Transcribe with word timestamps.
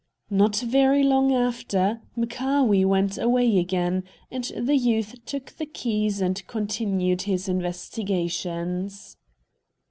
Not 0.31 0.55
very 0.55 1.03
long 1.03 1.31
after, 1.31 2.01
Mchaawee 2.17 2.83
went 2.85 3.19
away 3.19 3.59
again, 3.59 4.03
and 4.31 4.45
the 4.57 4.75
youth 4.75 5.13
took 5.27 5.51
the 5.51 5.67
keys 5.67 6.21
and 6.21 6.43
continued 6.47 7.21
his 7.29 7.47
investigations. 7.47 9.15